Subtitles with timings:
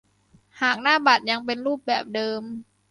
[0.61, 2.41] หากหน้าบัตรยังเป็นรูปแบบเดิม